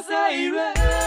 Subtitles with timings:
[0.00, 0.97] 北海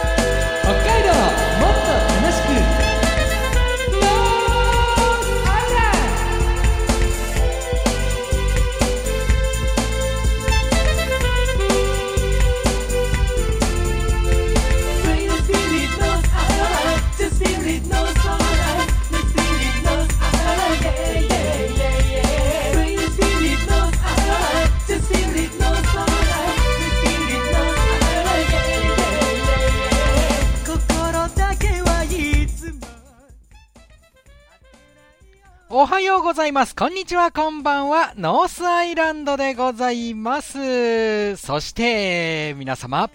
[35.73, 36.75] おはようございます。
[36.75, 38.13] こんにちは、こんばんは。
[38.17, 41.37] ノースアイランドでございます。
[41.37, 43.09] そして、皆様、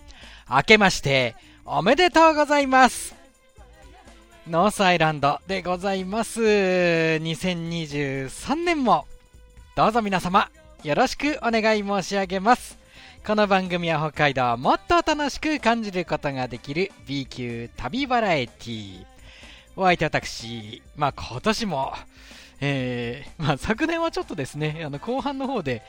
[0.49, 3.15] 明けまして、おめでとうございます。
[4.49, 6.41] ノースアイランドでございます。
[6.41, 9.05] 2023年も、
[9.75, 10.51] どうぞ皆様、
[10.83, 12.79] よろしくお願い申し上げます。
[13.27, 19.05] この番組は北海道をもっと楽しく感じることができる B 級旅バラエティ
[19.77, 21.93] お相手私、まあ今年も、
[22.61, 25.83] えーまあ、昨年はちょっとですね、あの後半の方で、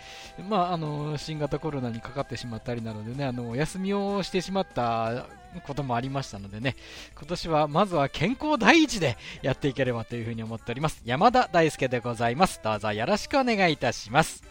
[0.50, 5.28] まあ、あの新型コロナにかかってしまったりなのでね、あのお休みをしてしまった
[5.66, 6.76] こともありましたのでね、
[7.18, 11.02] 今年はまずは健康第一でやっていければというふうに思っております。
[11.06, 12.60] 山田大輔でございます。
[12.64, 14.44] どうぞよろしくお願いいたします。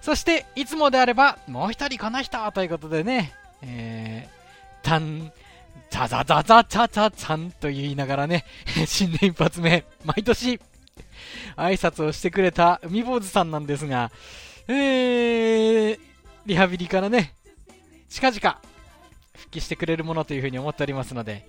[0.00, 5.32] そして、いつもであれば、もう一人この人ということでね、えー、たん、
[5.90, 8.44] ザザザザザザザンと言いながらね、
[8.86, 10.60] 新年一発目、毎年、
[11.56, 14.10] 挨拶をしてくれた海坊主さんなんですが、
[14.68, 15.98] えー、
[16.44, 17.34] リハビリからね、
[18.08, 18.60] 近々、
[19.34, 21.46] 復帰してくれるものというふうに思っておりますので、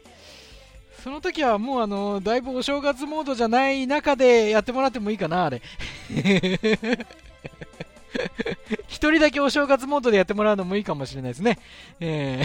[1.04, 5.62] その時はもうあの、だいぶお正月モードじゃない中でやってもらってもいいかな、あれ。
[8.88, 11.60] 一人だけお正月モードでやってもらうのもいいかもしれないですね。
[12.00, 12.44] え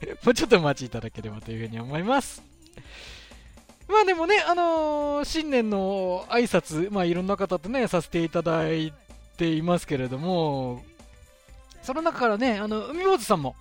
[0.00, 2.42] ー、 もうちょっとお待ちいただければというふうに思います。
[3.88, 8.92] まあでもね、あのー新年の挨拶、まあいろんな方とね、させていただい
[9.36, 10.82] ていますけれども、
[11.82, 13.54] その中からね、あの、海坊主さんも、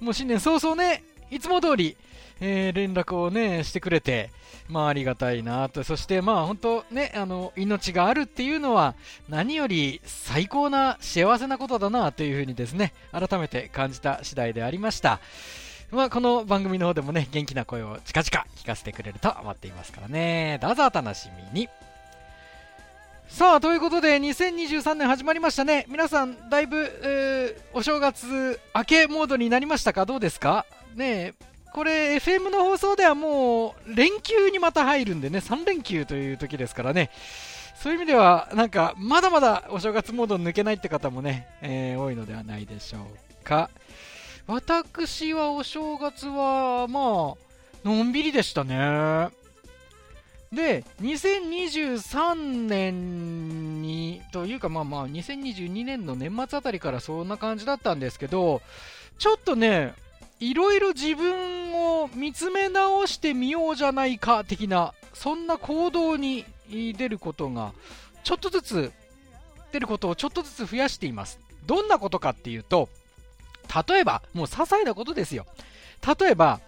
[0.00, 1.96] もう新年早々ね、いつも通り、
[2.40, 4.30] えー連絡をね、してくれて、
[4.68, 8.94] まあありがたいなと、そしてまあ本当ね、あの、命があるっていうのは、
[9.28, 15.20] 何より最高な幸せなことだなというふうにですね、改めて感じた次第でありました。
[15.90, 20.58] まあ、この番組の方でもね、元気な声を近々聞かせてくれると思っていますからね。
[20.60, 21.68] どうぞお楽しみに。
[23.28, 25.86] さあ、ということで、2023年始まりましたね。
[25.88, 30.04] 皆さん、だいぶ、お正月明けモードになりましたか？
[30.04, 30.66] どうですか？
[30.94, 31.32] ね
[31.72, 37.10] これ、FM の放送ではもう、連休にまた入るんでね、3連休という時ですからね。
[37.76, 43.70] そういう意味では、なんか、まだまだお正月モード抜けないって方もね、えー多いのではないでしょうか。
[44.48, 49.28] 私はお正月は、まあ、のんびりでしたね。
[50.50, 52.34] で、2023
[52.66, 58.62] 年に、というかまあまあ、2022年の年末あたりからそんな感じだったんですけど、
[59.18, 59.92] ちょっとね、
[60.40, 67.74] いろいろ自分を見つめ直してみようじゃないか、的な、そんな行動に出ることが、
[68.24, 68.92] ちょっとずつ、
[69.72, 71.38] 出ることをちょっとずつ増やしています。
[71.66, 72.88] どんなことかっていうと、
[73.88, 75.46] 例えば、もう些細なことですよ。
[76.18, 76.60] 例えば、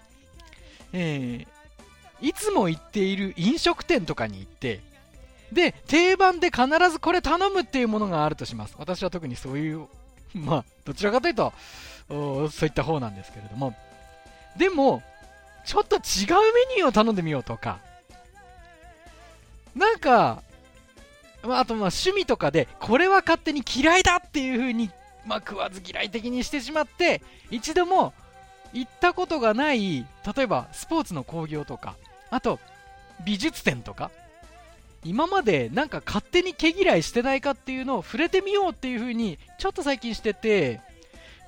[0.93, 1.61] えー
[2.23, 4.81] いつも行っている飲食店とかに行って、
[5.53, 8.75] で、定番で必ずこれ頼むっていうものがあるとします。
[8.79, 9.89] 私は特にそういう、
[10.35, 11.53] まあ、どちらかというと、
[12.09, 13.75] そういった方なんですけれども。
[14.57, 15.03] でも、
[15.65, 17.79] ちょっと違うメニューを頼んでみようとか、
[19.75, 20.43] なんか、
[21.43, 24.91] まあ、あとまあ趣味とかで、これは勝手に嫌いだっていう風に、
[25.27, 28.13] まあ、食わず嫌い的にしてしまって、一度も
[28.73, 30.07] 行ったことがない、例
[30.43, 31.97] えばスポーツの興行とか、
[32.31, 32.59] あと
[33.25, 34.11] 美術展とか、
[35.05, 40.81] 今までなんか勝手に毛嫌いしてないかっていうのを触れてみようっていう風に、ちょっと最近してて、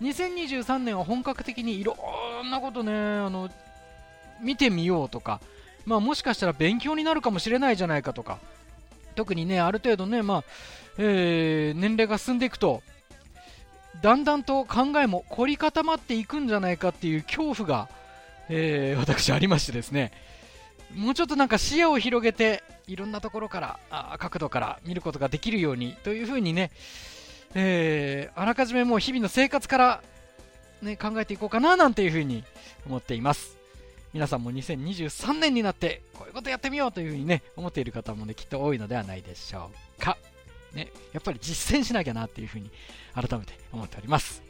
[0.01, 1.97] 2023年は本格的にいろ
[2.45, 3.51] んなことね、あの、
[4.41, 5.41] 見てみようとか、
[5.85, 8.39] まあもしかしたら勉強になるかもしれないじゃないかとか、
[9.15, 10.45] 特にね、ある程度ね、まあ、
[10.99, 12.83] えー年齢が進んでいくと、
[14.01, 17.89] だんだんと考えも凝り固まっていくんじゃないかっていう恐怖が、
[18.49, 20.13] えー私ありましてですね、
[20.95, 26.71] もうちょっとなんか視野を広げて、いろんなところから、あ角度から見ることができるようにというふうにね、
[27.55, 30.03] えーあらかじめもう日々の生活から、
[30.81, 32.45] ね、考えていこうかななんていうふうに
[32.87, 33.57] 思っています。
[34.13, 40.19] 皆さんも2023年になってこういうことやってみようというふうにね思っている方もねきっと多いのではないでしょうか。
[40.75, 42.71] ね、やっぱり実践しなきゃなっていうふうに
[43.15, 44.43] 改めて思っております。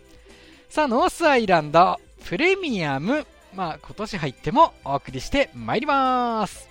[0.68, 6.66] さあノースアイランドプレミアムまあ今年入ってもお送りしてまいります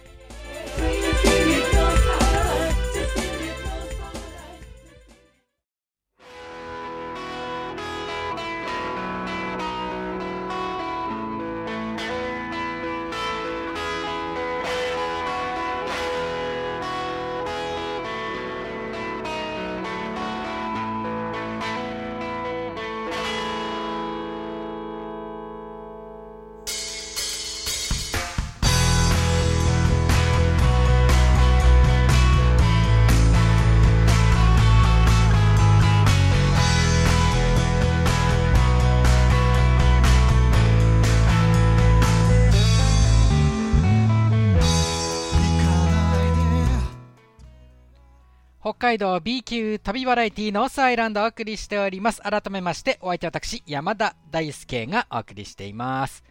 [48.81, 52.22] 海道 B 級旅バラエティノースアイランドをお送りしております。
[52.24, 56.24] 改めまして、お相手は私、山田大輔がお送りしています。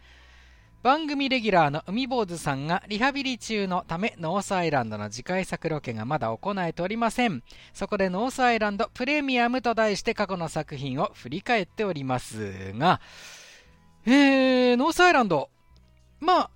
[0.83, 7.41] 番組レギュラーの海坊主さんがリハビリ中のためノースアイランドの次回作ロケがまだ行えておりません。
[7.73, 12.99] そこでノースアイランドプレミアムと題して過去の作品を振り返っておりますが、
[14.05, 15.49] えー、ノースアイランド、
[16.19, 16.51] まあ、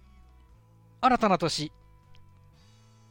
[1.00, 1.72] 新たな年、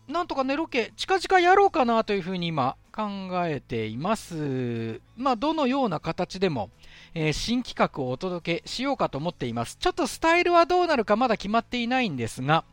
[0.06, 5.00] なんとかね、ロケ、近々やろうかなというふうに今考えています。
[5.16, 6.68] まあ、どのような形でも、
[7.14, 9.76] えー新企画をお届けしようかと思っています。
[9.76, 12.64] ちょっとスタイルはどうなるかまだ決まっていないんですが、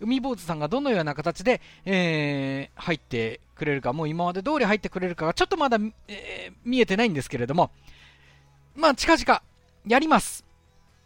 [0.00, 5.78] 海坊主さんがどのような形で、えー入ってくれるか、もう今まで通り入ってくれるかがちょっとまだ、
[6.08, 7.70] えー見えてないんですけれども、
[8.74, 9.42] まあ、近々
[9.86, 10.44] やります。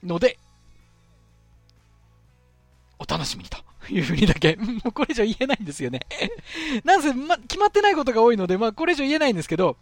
[0.02, 0.38] ので、
[2.98, 6.00] お楽しみにというふうにだけ、 もうこれ以上言えないんですよね。
[6.84, 9.76] なんせ、ま、決まってないことが多いので、まあ、これ以上言えないんですけど、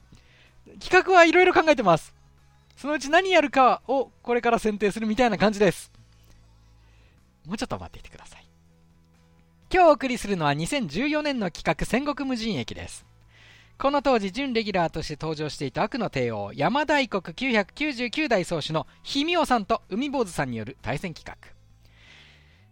[0.80, 2.14] 企画はいろいろ考えてます。
[2.76, 5.92] そのうち何やるかをこれから選定するみたいな感じです。
[7.46, 8.46] もうちょっと待っていてください。
[9.72, 13.06] 今日お送りするのは2014年の企画戦国無人駅です。
[13.76, 21.53] この当時、準レギュラーとして登場していた悪の帝王、山大国999代宗主の氷見尾さんと海坊主さんによる対戦企画。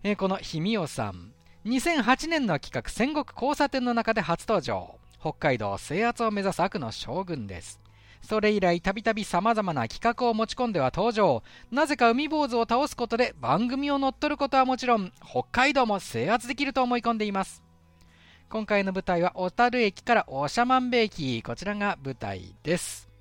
[0.05, 1.33] えーこの氷見尾さん、
[1.65, 4.97] 2008年の企画戦国交差点の中で初登場。
[5.21, 7.81] 北海道制圧を目指す悪の将軍です。
[8.21, 11.45] それ以来たびたび様々な企画を持ち込んでは登場。
[11.71, 17.63] なぜか海坊主を倒すことで番組を乗っ取ることはもちろん、北海道も制圧できると思い込んでいます。
[18.51, 21.41] 今回の舞台は小樽駅から長万部駅。
[21.45, 23.12] こちらが舞台です。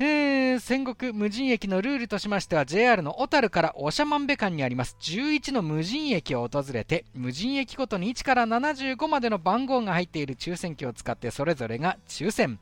[0.00, 4.96] えー、戦国無人駅のルールとしましては JR の小樽から長万部間にあります。
[5.00, 12.58] 11の無人駅を訪れて無人駅ごとに1から75までの番号が入っている抽選機を使ってそれぞれが抽選。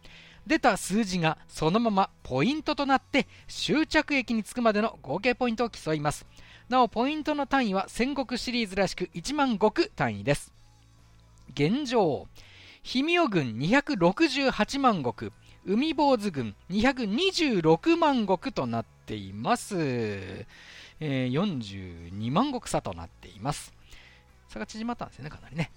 [0.47, 6.27] 出た数字がそのままポイントとなって終着駅に着くまでの合計ポイントを競います。
[6.69, 10.53] なおポイントの単位は戦国シリーズらしく1万石単位です。
[11.55, 12.29] 現状
[12.85, 15.33] 氷見尾軍268万石。
[15.67, 23.73] 海坊主軍226万石となっています、えー42万石差となっています。
[24.49, 25.71] 差が縮まったんですよねかなりね。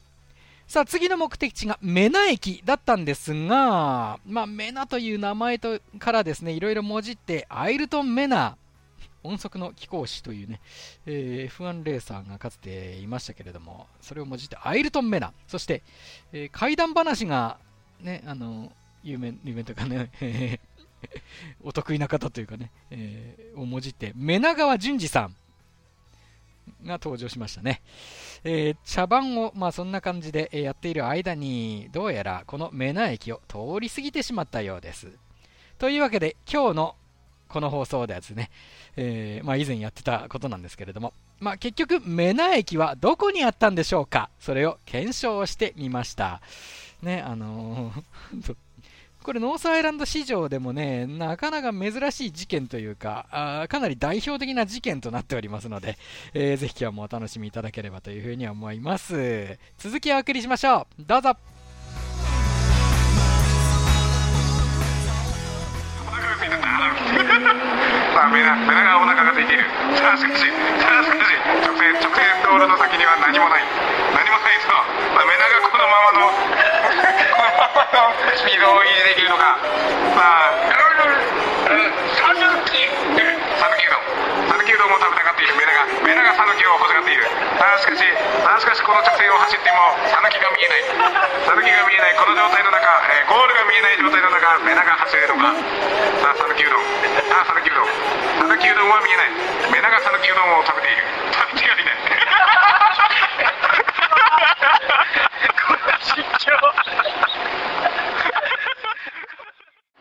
[0.68, 8.58] さあ次の目的地がメナ駅だったんですが、まあ、メナという名前とからですねいろいろもじってアイルトン・メナ
[9.24, 10.60] 音速の貴公子というね、
[11.06, 15.84] えー F1 レーサーがかつていましたけれどもそれをもじってアイルトン・メナそして、
[16.34, 17.58] えー怪談話が
[18.02, 18.72] ねあの
[19.06, 20.10] 有名有名というかね。
[21.64, 24.12] お得意な方というかね、えーをもじって。
[24.16, 25.36] メナ川淳二さん。
[26.84, 27.82] が登場しましたね、
[28.44, 35.12] えー茶番を、まあ、そんな感じでやっている間にどうやらこのメナ駅を通り過ぎてしまったようです。
[35.78, 36.96] というわけで今日の
[37.50, 38.50] この放送ではですね、
[38.96, 44.30] えーまあ、以前やってたことなんですけれども、まあ、結局メナ駅はどこにあったんでしょうか。
[44.40, 46.42] それを検証してみました。
[47.04, 48.56] ねあのー
[49.26, 55.98] これノースアイランド市場でもね、なかなか珍しい事件というか、あかなり代表的な事件となっておりますので、
[56.36, 59.58] えーぜひ今日もお楽しみいただければというふうに思います。
[59.80, 61.02] 続きをお送りしましょう。
[61.02, 61.30] どうぞ。
[61.34, 61.40] さ
[68.28, 69.64] あ、メナ、メナがお腹が空いている。
[69.98, 70.46] さあ、しかし、さ
[71.02, 71.34] あ、しかし、
[71.66, 73.64] 直線、直線道路の先には何もない。
[74.14, 74.86] 何もないと、さ
[75.18, 76.65] あ、メナが、このままの
[78.36, 79.58] スピードを維持できるのか。
[80.16, 80.56] さあ、
[81.66, 84.56] 30キ讃岐うどん。
[84.56, 85.56] 讃岐うどんを食べたがっている。
[85.56, 87.28] メナがメナが讃岐を欲しがっている。
[87.60, 88.04] あしかし
[88.46, 90.84] あしかしこの直線を走っても讃岐が見えない。
[91.48, 92.16] 讃岐が見えない。
[92.16, 95.52] この状態の中、えーゴールが見えない状態の中メナが走れるのか。
[96.24, 96.82] さあ讃岐うどん。
[97.36, 97.88] あー讃岐うどん。
[98.54, 99.32] 讃岐うどんは見えない。
[99.74, 101.04] メナが讃岐うどんを食べている。
[101.34, 101.96] 食べてやりない
[106.16, 106.56] 実況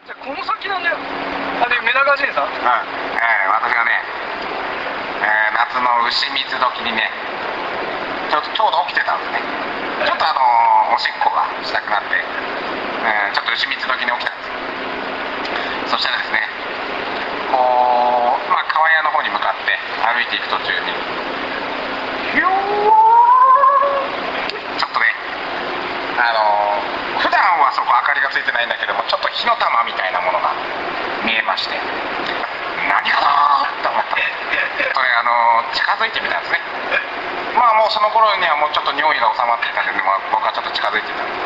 [0.04, 0.96] じゃあこの先なんだよ
[1.94, 2.50] あでメダカジンさん？
[2.50, 4.02] うん、えー私がね、
[5.22, 7.06] えー夏の牛水時にね
[8.30, 9.38] ちょっとちょうど起きてたんですね。
[10.02, 14.42] ちょっとあのーおしっこがしたくなって、えーちょっと牛水時に起きたんで
[15.86, 15.94] す。
[15.94, 16.42] そしたらですね
[17.54, 20.90] こう、まあ、川屋の方に向かって歩いていく途中に
[22.34, 22.50] ひょー
[24.82, 25.06] ちょっとね
[26.18, 30.50] あのー普段はそこ明かりがついてないんだけどもちょっと火の玉みたいなものが
[31.22, 31.78] 見えまして。
[32.90, 34.18] 何かなーって思った。
[34.90, 36.58] それあの近づいてみたんですね。
[37.54, 41.38] まあもうその頃にはもうちょっと匂いが収まっていたんで、まあ、僕はちょっと近づいてたんで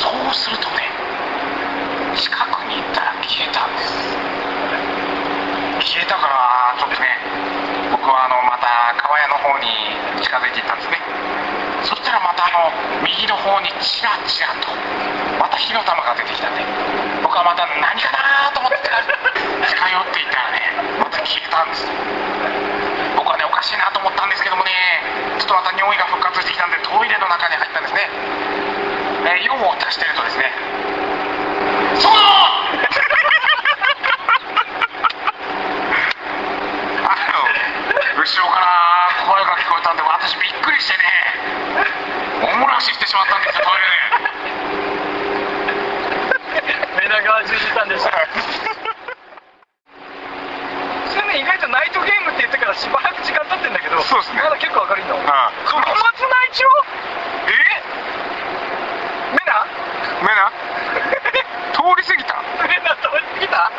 [0.00, 0.88] そうするとね
[2.16, 3.92] 近くに行ったら消えたんです。
[5.92, 7.20] 消えたからちょっとね
[7.92, 9.68] 僕はあのまた川屋の方に
[10.24, 10.96] 近づいていったんですね。
[11.86, 12.74] そしたらまたあの
[13.06, 14.74] 右の方にチラチラと
[15.38, 16.66] また火の玉が出てきたんで
[17.22, 20.60] 僕はまた何かなと思って近寄っていったらね
[20.98, 21.86] また消えたんです
[23.14, 24.70] 僕はねおかしいなと思ったんですけどもね
[25.38, 28.10] ちょっとまた匂いが復活してきたんでトイレの中に入ったんですね、
[29.30, 30.50] えー用を足してるとですね
[32.02, 32.12] そう
[37.06, 38.66] あの後ろから
[39.22, 41.04] 声が聞こえたんで私びっくりしてね
[42.42, 43.78] おもらししてしまったんですよトイ
[46.60, 48.10] レでメダカジンさんでした
[51.12, 56.66] それね意外とナイトゲームって言ってからしばらく時間経ってんだけどそうですねまだ結構明るいのああ黒松内町
[57.48, 57.52] え
[59.32, 59.64] メナ
[60.22, 60.50] メナ
[61.72, 62.34] 通り過ぎた
[62.66, 63.70] メナ通り過ぎたあ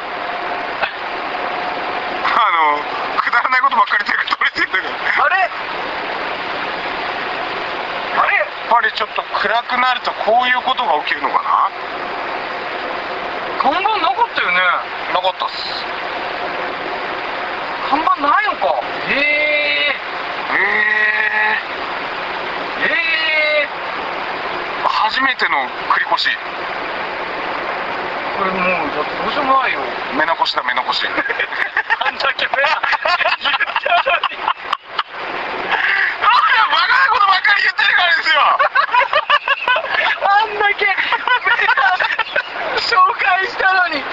[2.52, 2.80] の
[3.22, 5.50] くだらないことばっかり言ってるから通り過ぎたかあれ
[8.18, 11.70] あれらやっぱりちょっと暗くなるとこういうことが起きるのかな
[13.62, 14.58] 看板なかったよね
[15.13, 15.84] なかったっす
[17.90, 18.00] 看
[18.68, 21.58] 板ないのかへえへえ
[22.80, 22.92] え
[23.64, 23.68] え
[24.84, 25.58] 初めての
[25.90, 26.30] 繰り越し。
[28.38, 29.80] これもうだってどうしようもないよ。
[30.14, 31.08] 目残しだ目残し。
[31.08, 34.38] あんだけメナ言ったのに
[36.18, 38.42] バカなことばっかり言ってるからですよ
[40.24, 40.94] あんだけメ
[41.68, 41.98] ナ
[42.78, 44.04] 紹介したのに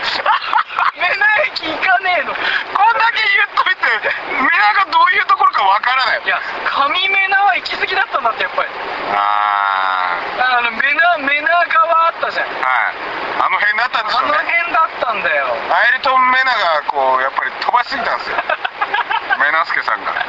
[0.96, 3.86] メナ駅行かねえのこんだけ言っといて
[4.32, 5.52] メナがどういうところ
[5.84, 8.68] からないいや上メナは行き過ぎだったんだってやっぱり。
[9.12, 12.48] ああのメナメナ側あったじゃん。
[12.48, 12.96] あはい。
[13.44, 15.44] あの辺だったんでしあのょうね辺だったんだよ。
[15.68, 18.40] アイルトン・メナがこうやっぱり飛ばしすぎたんですよ。
[19.44, 20.16] メナスケさんが。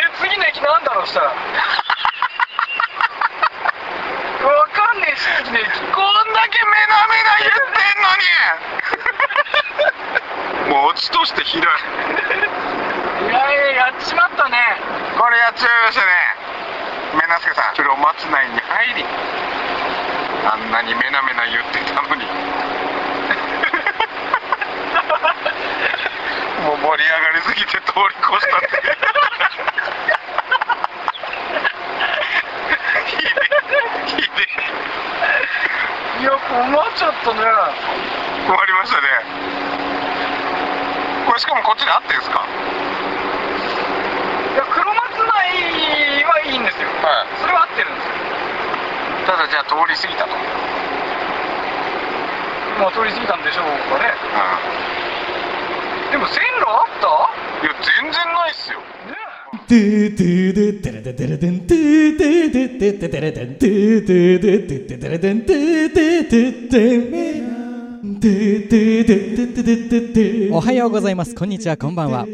[0.00, 1.26] え次の駅なんだろうしたら。
[4.48, 5.68] わかんねえし次の駅。
[5.92, 7.60] こんだけメナメナ言って
[8.00, 8.08] んの
[10.72, 10.80] に。
[10.80, 11.72] もうオチとしてひどい
[13.34, 14.56] いやいややっちまったね。
[15.18, 16.12] これやっちまいましたね。
[17.18, 17.74] メナスケさん。
[17.74, 19.04] 黒松内に入り。
[20.46, 22.22] あんなにメナメナ言ってたのに。
[26.62, 28.66] もう盛り上がりすぎて通り越したって。
[33.10, 34.06] ひでえ。
[34.06, 34.46] ひで
[36.20, 36.22] え。
[36.22, 37.40] いや困っちゃったね。
[38.46, 39.08] 終わりましたね。
[41.26, 42.44] これしかもこっちで合ってんすか？
[46.64, 48.14] ですよ、はい、それは合ってるんですよ。
[49.28, 50.32] ただじゃあ通り過ぎたと。
[52.80, 54.10] まあ通り過ぎたんでしょうかね、
[56.08, 57.06] うん、でも線路あった？
[57.62, 58.80] いや全然ないっすよ。
[59.66, 71.34] トゥトゥゥトゥトゥゥトゥトゥゥトゥトゥトゥおはようございます。
[71.34, 72.26] こんにちは、こんばんは。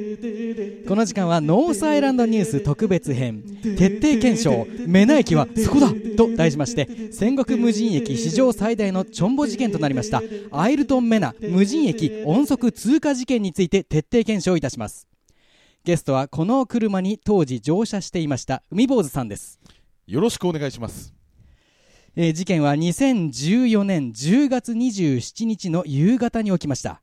[0.91, 3.45] この時間はノースアイランドニュース特別編。
[3.63, 4.67] 徹底検証。
[4.89, 10.21] メナ駅はそこだと題しまして戦国無人駅史上最大のチョンボ事件となりました。
[10.51, 15.07] アイルトンメナ無人駅音速通過事件について徹底検証いたします。
[15.85, 19.61] ゲストはこの車に当時乗車していました海坊主さんです、
[20.09, 21.15] よろしくお願いします。
[22.17, 27.01] えー事件は2014年10月27日の夕方に起きました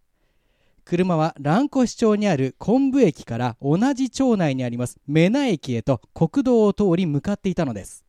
[0.88, 8.06] 車は蘭越町にある昆布駅から同じ町内にあります目名駅へと国道を通り向かっていたのです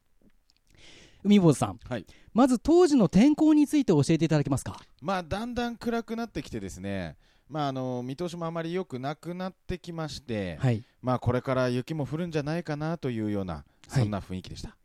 [1.24, 2.06] 海坊主さんはい。
[2.32, 4.78] まず当時の天候について教えていただけますか？
[5.02, 7.16] まあ、だんだん暗くなってきてですね、
[7.48, 14.76] まあ、あの見通しもあまり良くなくなってきまして、はい、まあ、これから雪も降るんじゃないかなというような、そんな雰囲気でした。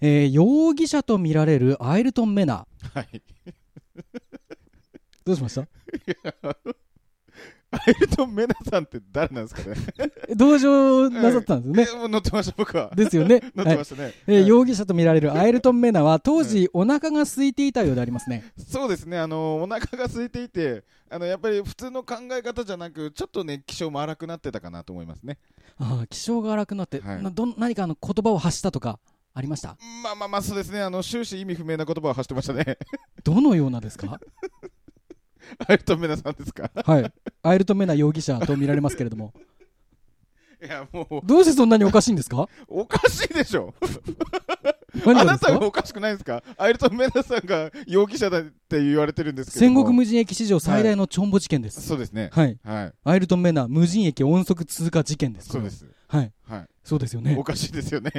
[0.00, 3.20] えー容疑者とみられるアイルトン・メナはい。
[5.24, 5.66] どうしました？
[7.72, 9.76] アイルトン・メナさんって誰なんですかね。
[10.36, 12.90] 同情なさったんですよね、乗ってました、僕は。
[12.94, 13.40] ですよね。
[13.56, 14.12] 乗っはいてましたね。
[14.26, 18.44] えー容疑者とみられる アイルトン・メナは当時お腹が空いていたようでありますね。
[18.58, 25.38] そうですね、あのお腹が空いていて、あのやっぱり普通の考え方じゃなく、ちょっとね、気性も荒くなってたかなと思いますね。
[25.78, 27.22] ああ気性が荒くなって、はい。
[27.22, 28.98] などん何かあの言葉を発したとか
[29.34, 29.76] ありました？
[30.02, 32.76] まあまあまあ、そうですね、あの終始意味不明な言葉を発してましたね。
[33.24, 34.20] どのようなですか？
[35.66, 36.70] アイルトン・メナさんですか？
[36.84, 39.32] はいアイルトン・メナ容疑者と見られますけれども
[40.62, 42.48] いや、もう、どうしてそんなにおかしいんですか？
[42.68, 43.74] おかしいでしょ。
[45.06, 46.44] あなたがおかしくないですか？
[46.56, 49.74] アイルトン・メナさんが容疑者だって言われてるんですけども。
[49.80, 52.30] 戦国無人駅史上最大のチョンボ事件です、そうですね。
[52.32, 52.92] はいはい。
[53.02, 55.84] アイルトン・メナ無人駅音速通過事件ですそうです。
[56.06, 56.66] はいはい。
[56.84, 58.12] そうですよねおかしいですよね。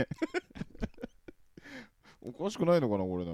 [2.26, 3.32] おかしくないのかな、これな。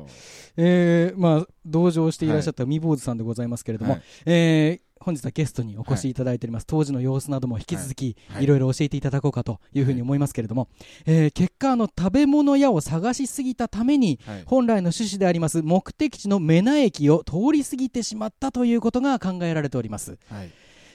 [0.57, 10.67] えー、まあ同情していらっしゃった海坊主さんでございますけれども、はいえー本日はゲストにお越しいただいております、当時の様子なども引き続き、はいいろいろ教えていただこうかというふうに思いますけれども、
[11.05, 14.43] えー結果あの食べ物屋を探しすぎたためにはい。
[14.45, 20.51] 本来の趣旨であります目的地のメナ駅を通り過ぎてしまったということが考えられております、はい。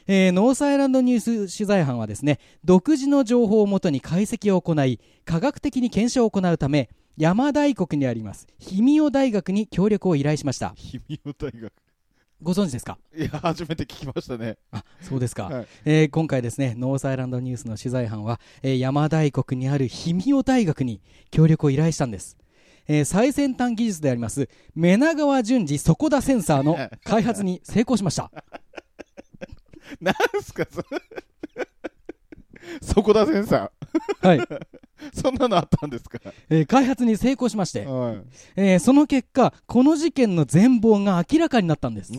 [0.07, 8.47] えーノースアイランドニュース取材班はですね独自の情報をもとに解析を行い科学的に検証を行うため山大国にあります。
[8.65, 10.75] 氷見尾大学に協力を依頼しました。
[10.77, 11.73] 氷見尾大学。
[12.43, 12.99] ご存知ですか？
[13.17, 14.59] いや、初めて聞きましたね。
[14.73, 15.67] あそうですか、はい。
[15.85, 22.37] えー今回ですねノースアイランドニュースの取材班は、えー山大国にある氷見尾大学に協力を依頼したんです、
[22.89, 28.31] えー最先端技術であります目長川順次底田センサーの開発に成功しました。
[30.01, 30.83] なんすか、そ
[32.95, 33.71] そこだセンサ
[34.21, 34.61] はい、ー。
[35.13, 36.19] そんなのあったんですか？
[36.49, 38.17] えー開発に成功しまして、は
[38.57, 42.13] えーその結果この事件の全貌が明らかになったんです。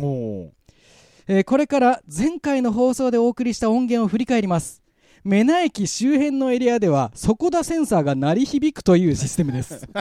[1.28, 4.82] えーこれから前回の放送でお送りした音源を振り返ります。
[5.24, 9.88] 目名駅周辺のエリアでは底田センサーが鳴り響くというシステムです。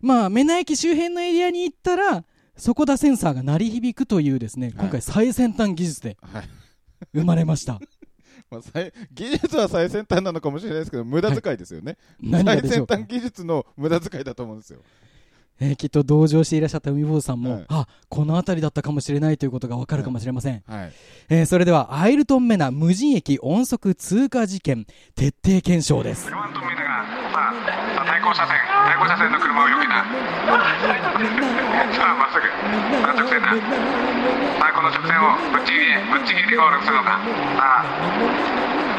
[0.00, 2.24] まあ目名駅周辺のエリアに行ったら
[2.56, 6.16] 底田センサーが鳴り響くというですね今回最先端技術で。
[7.14, 7.80] 生まれました、
[8.50, 11.96] まあ、最技術は最先端なのかもしれないですけど、無駄遣いですよね。
[12.20, 14.80] 何が最先端技術の無駄遣いだと思うんですよ。
[15.60, 20.92] えーきっと同情していらっしゃった海坊主さんも、はいあこの辺りだったかもしれないということがわかるかもしれません、はい。
[21.28, 26.28] えーそれではアイルトン・メナ無人駅音速通過事件徹底検証です
[28.30, 30.06] 5車線第5車線の車を避けな
[31.90, 32.46] さあまっすぐ。
[32.46, 33.50] この直線だ。
[33.50, 37.18] さあこの直線をぶっちぎりぶっちぎりでゴールするのか。
[37.58, 37.90] さあ。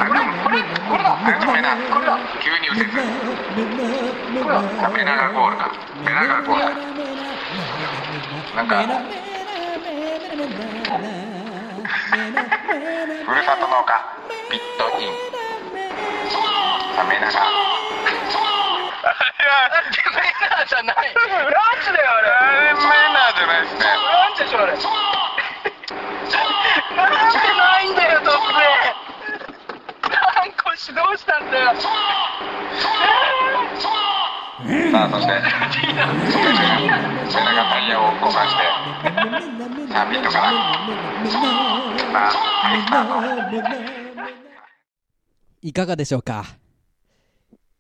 [0.04, 1.15] これこれこれだ。
[1.15, 1.80] ダメだ。
[1.80, 2.20] これだ。
[2.44, 2.91] 急に右折。
[2.91, 5.72] これだメラがゴールか。
[6.04, 6.76] メラがゴール。
[6.76, 6.76] だ
[8.52, 8.84] なんか
[13.24, 13.96] ふるさと農家
[14.52, 15.15] ピットイン。
[16.28, 17.39] さあメラが
[19.01, 22.81] だってメナーじゃないランチだよあれあれメ
[23.13, 23.69] ナーじゃないで。
[23.69, 24.49] すねランチで。
[24.49, 24.85] しょあれなんで。
[27.61, 28.61] ないんだよ突然
[30.11, 31.73] ランコシどうしたんだよ
[34.91, 35.41] さあそしてメ
[35.93, 38.61] ナがタイヤを交換して
[39.91, 40.43] さあピットから
[41.31, 41.39] さ
[42.13, 42.25] あ
[42.67, 43.21] はいスタート
[45.63, 46.05] いかがで。
[46.05, 46.45] しょうか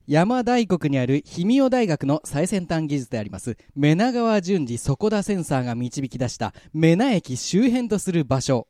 [0.07, 8.67] 山大国にある氷見尾大学の最先端技術であります目長川順次底田センサーが導き出した目名駅周辺とする場所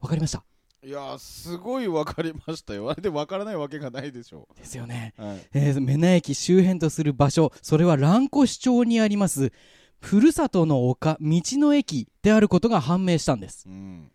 [0.00, 0.44] わかりました？
[0.84, 2.88] いやー、すごい分かりましたよ。
[2.88, 5.24] あれで分からないわけがないでしょですよね、う。
[5.24, 5.46] はい。
[5.52, 9.50] えー、目名駅周辺とする場所それは蘭越町にあります
[10.00, 14.10] ふるさとの丘道の駅であることが判明したんです、うん。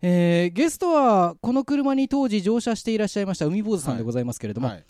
[0.00, 4.84] えーゲストはこの車に当時乗車していらっしゃいました海坊主さんでございますけれども、はい。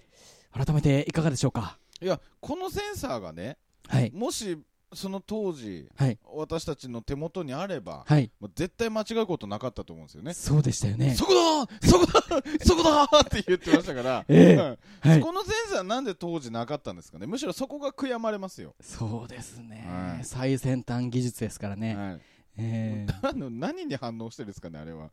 [0.64, 1.78] 改めていかがでしょうか？
[2.00, 4.10] いや、このセンサーがね、はい。
[4.12, 4.58] もし、
[4.94, 6.18] その当時、はい。
[6.34, 8.30] 私たちの手元にあれば、はい。
[8.40, 10.32] もう絶対間違うことなかったと思うんですよね。
[10.32, 11.14] そうでしたよね。
[11.14, 14.54] そこだーそこだーそこだーって言ってましたから、 ええ。
[14.54, 14.78] うん。
[15.10, 15.20] はい。
[15.20, 17.26] そこのセンサーなんで当時なかったんですかね。
[17.26, 18.74] むしろそこが悔やまれますよ。
[18.80, 20.24] そうですね、はい。
[20.24, 22.06] 最先端技術ですからね、はい。
[22.06, 22.20] えー
[23.22, 25.10] あの何に反応してるんですかね、あれは。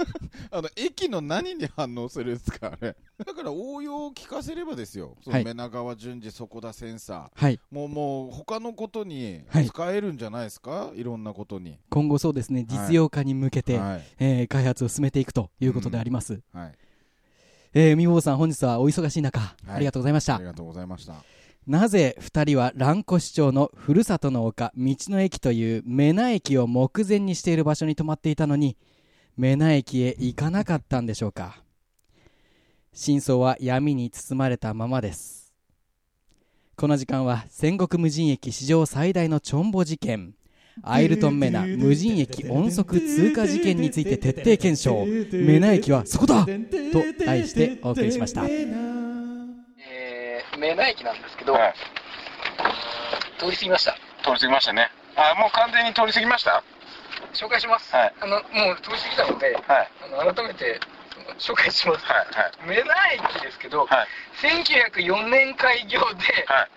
[0.50, 2.96] あの駅の何に反応するんですか、あれ。
[3.24, 11.78] だから応用を聞かせればですよ、そのはい目長順次、底田センサはい、ー、もうもう他のことにはい使えるんじゃないですか、い、ろんなことに。
[11.90, 16.40] 今後そうですね、実用化に向けて、はい、えー開発を進めていくということであります。
[16.52, 16.74] はい、
[17.74, 20.44] えー、みぼうさん、本日はお忙しい中、いありがとうございましたあり。
[20.44, 21.37] がとうございました。
[21.68, 28.78] なぜ二人は蘭越町のふるさとの丘道の駅という目名駅を目前にしている場所に泊まっていたのに
[29.36, 31.62] 目名駅へ行かなかったんでしょうか？
[32.94, 35.52] 真相は闇に包まれたままです。
[36.74, 40.32] この時間は戦国無人駅史上最大のチョンボ事件
[40.82, 45.04] アイルトンメナ無人駅音速通過事件について徹底検証。
[45.04, 46.52] メナ駅はそこだと
[47.26, 48.44] 題してお送りしました、
[50.58, 51.74] 名名駅なんですけど、はい
[53.38, 53.92] 通り過ぎました。
[54.24, 54.90] 通り過ぎましたね。
[55.16, 56.62] あ、もう完全に通り過ぎました？
[57.34, 57.94] 紹介します。
[57.94, 59.88] はいあの、もう通り過ぎたので、はい。
[60.20, 60.80] あの改めて
[61.38, 62.04] 紹介します。
[62.04, 62.26] はい。
[62.34, 62.68] はい。
[62.68, 64.08] 名名駅ですけど、はい。
[64.42, 66.06] 1904年開業で、
[66.46, 66.68] はい。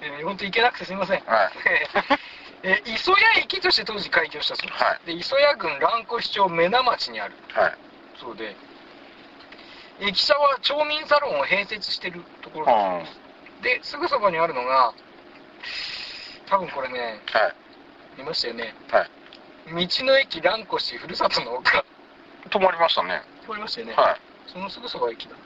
[0.00, 1.20] えー、本当行けなくてすみません。
[1.24, 1.50] はい。
[2.64, 4.82] えー磯谷駅として当時開業したそうです。
[4.82, 7.74] はいで磯谷郡蘭越町目名町にあるはい。
[8.20, 8.56] そうで、
[10.00, 13.27] 駅舎は町民サロンを併設してるところだそうです。
[13.62, 14.92] で、すぐそばにあるのが、
[16.48, 17.54] 多分これね、はい。
[18.18, 18.74] 見ましたよね。
[18.90, 19.10] はい。
[19.68, 21.84] 道の駅蘭越ふるさとの丘。
[22.48, 23.22] 止まりましたね。
[23.46, 23.94] 通りましたよね。
[23.94, 24.20] はい。
[24.46, 25.36] そのすぐそば駅だ。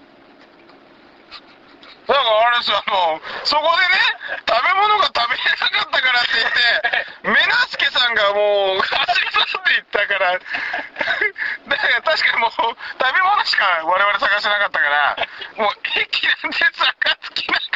[2.03, 8.91] だからあれですよ、あの、そこでね、食べ物が食べれなかったからって言って、目那助さんがもう、走
[9.23, 15.17] り去っていったから、だから確かにもう、食べ物しか我々探してなかったから、
[15.63, 16.91] もう駅なんて探
[17.23, 17.72] つきなかった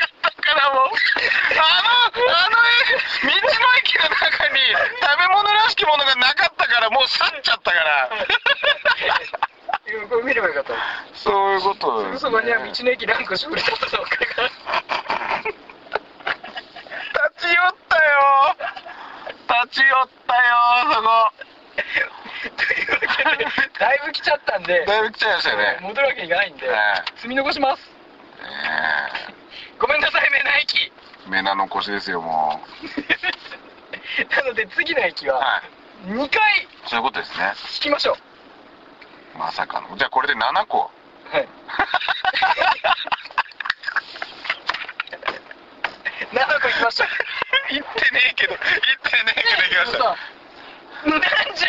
[0.47, 1.91] から、もう、あの、
[2.31, 4.63] あの、道の駅の中に
[5.03, 8.09] 食べ物らしきものがなかったから、もう去っちゃったから、
[10.09, 10.75] これ見ればよかった。
[11.15, 14.27] そういうことすぐそばには道の駅蘭越ふるさとの丘が。
[14.27, 14.59] 立
[17.39, 18.57] ち寄ったよ。
[19.65, 20.53] 立ち寄ったよ
[20.95, 21.33] そこ
[22.57, 22.99] というわ
[23.37, 25.79] けで、だいぶ来ちゃったんで、だいぶ来ちゃいましたよね。
[25.83, 27.83] 戻るわけにいかないんで、は積み残します。
[29.31, 29.46] え
[29.79, 30.91] ごめんなさい、目な駅。
[30.91, 32.61] え目な残しですよも
[34.31, 35.63] なので次の駅はうはい
[36.09, 38.17] 2回そういうことですね引きましょ
[39.37, 40.91] まさかのじゃあこれで7個
[41.33, 41.37] う。
[41.37, 41.49] はい。
[46.33, 47.09] 7個行きましょう。
[47.71, 50.17] 言ってねえけど言ってねえけど行きましたさ
[51.05, 51.21] なん
[51.55, 51.69] じゃ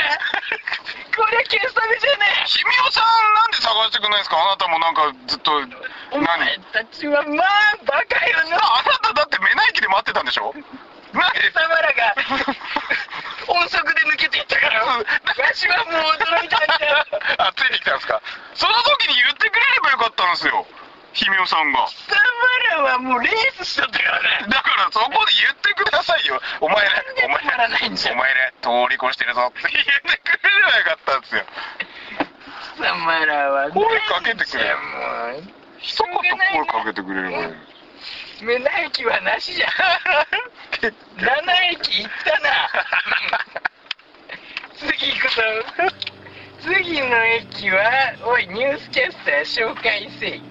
[1.18, 4.38] これ検査目じゃねひみおさんなんで探してくんないんですか？
[4.38, 5.66] あなたもなんかずっとえ
[6.14, 10.54] お何前たちはまあバカよなあなただって目な駅で待ってたんでしょ？
[11.18, 12.14] なんで貴様らが
[13.48, 14.86] 音速で抜けていったから。
[14.86, 15.04] わ
[15.54, 17.06] しはもう驚いたんだよ。
[17.40, 18.22] あついてきたんですか？
[18.54, 20.68] その時に言ってくれればよかったんですよ。
[21.14, 21.88] ひみおさんが。
[21.88, 22.22] 貴様
[22.76, 24.46] らはもうレースしとったからね。
[24.50, 26.40] だからそこで言ってくださいよ。
[26.62, 26.92] お前ね、
[27.26, 27.80] お前らお前
[28.36, 30.22] ね、通り越してるぞって言って
[30.68, 31.44] くれればよかったんですよ。
[32.78, 34.78] 貴様らは声かけてくれよ
[35.80, 37.54] 一言声かけてくれればいい。
[38.46, 39.68] 目な駅はなしじゃ
[40.78, 40.92] 7
[41.72, 42.70] 駅行ったな
[44.78, 45.42] 次行くぞ
[46.62, 50.42] 次の駅はおいニュースキャスター紹介せい、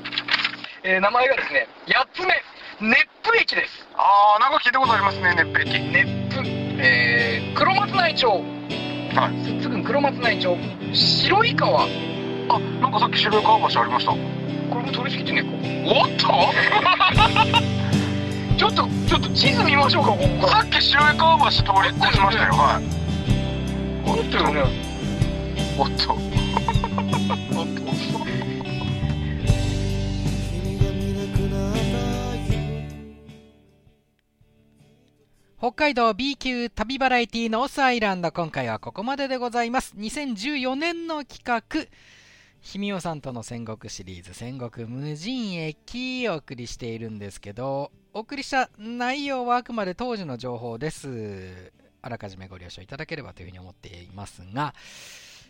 [0.82, 2.34] えー名前がですね8つ目
[2.90, 4.52] 熱風駅ですあー、なん。
[4.52, 5.78] か聞いたことありますね、熱風駅。
[5.78, 6.48] 熱風
[6.78, 9.55] えー、黒松内町はい。
[9.86, 10.56] 黒松内町。
[10.92, 11.86] 白井川。
[11.86, 11.86] こ
[12.48, 14.12] あ、なんかさっき白い川橋ありました。
[14.12, 14.18] れ
[14.82, 15.44] も通り過ぎてね。
[15.86, 16.26] おっと。
[16.26, 16.52] こ
[18.58, 20.10] ちょっとちょっと地図見ましょうか。
[20.10, 22.52] ここさっき白い川橋通り越しましたよ。
[22.54, 22.84] はい。
[24.04, 24.38] おっと。
[25.78, 26.45] おっと。
[35.66, 39.96] 北海道 B 級旅バラエティノースアイランド今回はここまででございます。
[39.96, 41.88] 2014年の企画
[42.60, 51.72] ひみおさんとの戦国シリーズ戦国無人駅をお送りしているんですけどお送りした内容はあくまで当時の情報です。
[52.00, 54.72] あらかじめご了承いただければというふうに思っていますが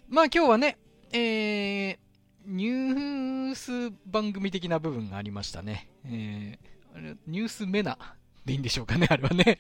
[0.09, 0.79] まあ今日はね
[1.12, 1.98] えー、
[2.46, 7.98] ニュース番組的な部分がありましたね、えーニュース目名
[8.46, 9.59] でいいんでしょうかねあれはね。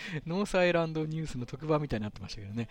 [0.26, 2.68] ノースアイランドニュースの特番みたいになってましたけどね。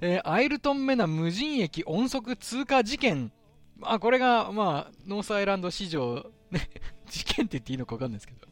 [0.00, 3.32] えーアイルトン・目名無人駅音速通過事件。
[3.78, 6.68] まあ、これが、まあ、ノースアイランド史上、ね、
[7.08, 8.46] 事件って言っていいのかわかんないですけど。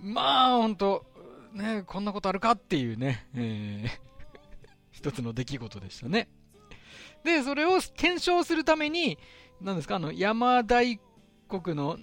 [0.00, 1.06] まあ、ほんと、
[1.52, 3.90] ね、こんなことあるかっていうね、えー
[4.92, 6.28] 一つの出来事でしたね。
[7.24, 9.18] で、それを検証するために、
[9.60, 11.00] 何ですか、あの、山大
[11.48, 11.98] 国の、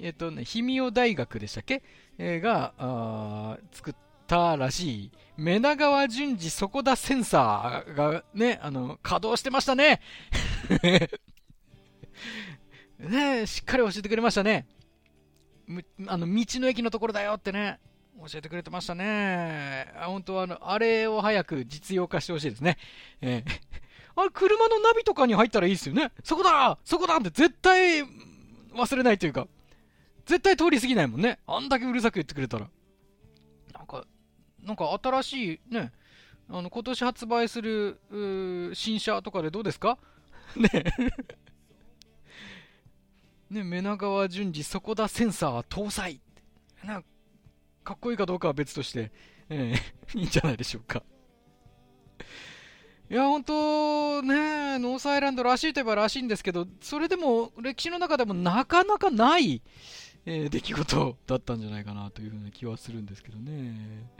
[0.00, 1.82] えっとね、氷見尾大学でしたっけ、
[2.18, 3.94] えーが、あ作っ
[4.26, 10.00] たらしい、メナ川順次底田センサーがね、あの、稼働してましたね。
[12.98, 14.66] ねしっかり教えてくれましたね。
[16.06, 17.78] あの、道の駅のところだよってね、
[18.18, 19.92] 教えてくれてましたね。
[19.96, 22.78] あ本当はあの、あれを早く実用化してほしいですね。
[23.20, 23.76] えー
[24.18, 26.10] あれ、車のナビとかに入ったらいいですよね。
[26.24, 28.02] そこだそこだって絶対
[28.74, 29.46] 忘れないというか、
[30.24, 31.38] 絶対通り過ぎないもんね。
[31.46, 32.68] あんだけうるさく言ってくれたら。
[33.74, 34.06] なんか、
[34.66, 35.92] なんか新しいね、
[36.50, 37.98] あの、今年発売する、
[38.74, 39.96] 新車とかでどうですか？
[40.56, 40.68] ね
[43.48, 46.20] ね、メナ川順次、そこだセンサー搭載。
[46.84, 47.02] な
[47.84, 49.12] かっこいいかどうかは別として、
[49.48, 49.78] ええ
[50.18, 51.04] いいんじゃないでしょうか。
[53.08, 59.62] いや、本当ね、ノースアイランドらしいといえばらしいんですけど、それでも歴史の中でもなかなかない、
[60.24, 64.10] えー出来事だったんじゃないかなというふうな気はするんですけどね。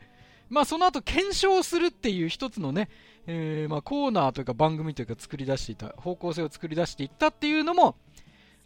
[0.49, 2.89] まあ、その後検証するっていう一つのね、
[3.27, 7.97] えーまあ、コーナーというか番組というか作り出していた、方向性を作り出していったっていうのも、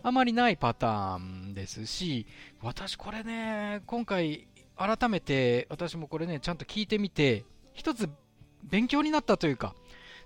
[0.03, 2.27] あまりないパターンですし、
[2.63, 8.09] 私これね、今回改めて私もこれね、ちゃんと聞いてみて、一つ
[8.63, 9.75] 勉強になったというか、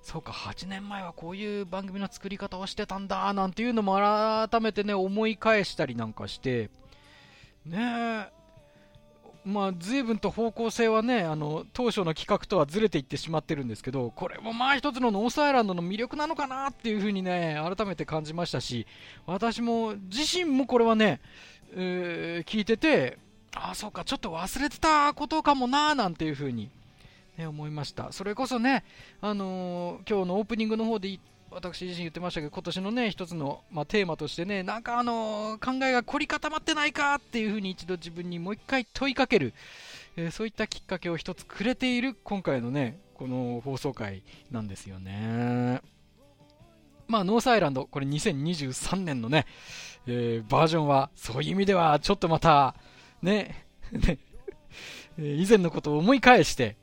[0.02, 6.70] そうか、8年前はこういう番組の作り方をしてたんだ、なんていうのも改めてね、思い返したりなんかして、
[7.64, 8.32] ねえ、
[9.44, 18.86] まあ、随分と方向性はね、あの、当初の企画とはずれていってしまってるんですけど、これもまあ一つのノースアイランドの魅力なのかなっていうふうにね、改めて感じましたし、
[19.26, 21.20] 私も、自身もこれはね、
[21.74, 23.18] えー聞いてて、
[23.54, 26.70] ああ、そうか、ちょっと忘れてたことかもな、なんていうふうに、
[27.36, 28.12] ね、思いました。
[28.12, 28.82] それこそね、
[29.20, 31.20] あのー今日のオープニングの方でい
[31.54, 39.54] 私自身言ってましたけど、今年のね、一つの、まあ、テーマとしてね、なんかあのー考えが凝り固まってないかっていうふうに一度自分にもう一回問いかける、
[40.16, 45.80] えーそういったきっかけを一つくれている今回のね、この放送回なんですよね。
[47.06, 49.46] まあ、ノースアイランド、これ2023年のね、
[50.08, 52.74] えーバージョンは、そういう意味では、ちょっとまた、
[53.22, 54.18] ね、 ね
[55.16, 56.76] 以前のことを思い返して、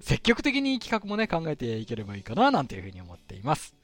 [0.00, 3.74] 積極的に企画もね、考えていければいいかな、なんていうふうに思っています。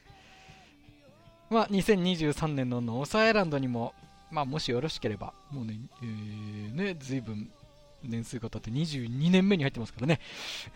[1.51, 3.95] まあ、2023年のノースアイランドにも、
[4.31, 7.51] まあ、もしよろしければ、もうね、えーね、ずいぶん
[8.05, 10.21] 年数が経って22年目に入ってますからね、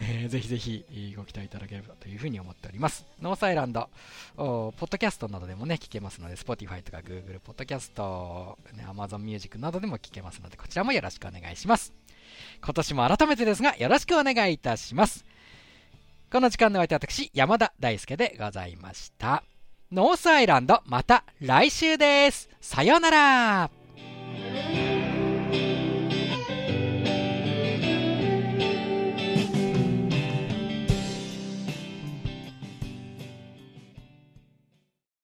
[0.01, 3.07] えーぜひぜひご期待いただければというふうに思っております。
[3.21, 3.89] ノースアイランド、
[4.37, 11.93] ポッドキャストなどでもね、聞けますので、Spotify とか Google ポッドキャスト、ね、Amazon Music などでも聞けますので、こちらもよろしくお願いします。
[12.65, 15.25] 今年も改めてですが、よろしくお願いいたします。
[16.31, 19.45] この時間のお相手は私、山田大輔でございました。
[19.93, 22.49] ノースアイランド、また来週です。
[22.61, 23.71] さようなら